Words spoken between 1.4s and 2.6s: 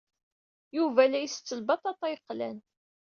lbaṭaṭa yeqlan.